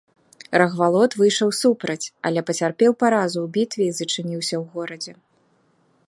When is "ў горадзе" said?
4.61-5.13